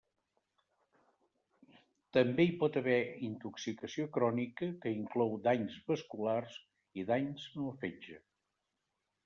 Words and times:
També 2.17 2.45
hi 2.47 2.53
pot 2.63 2.79
haver 2.81 2.95
intoxicació 3.27 4.07
crònica 4.17 4.71
que 4.87 4.95
inclou 5.03 5.37
danys 5.51 5.79
vasculars 5.93 6.59
i 7.03 7.09
danys 7.13 7.49
en 7.55 7.65
el 7.71 7.81
fetge. 7.85 8.19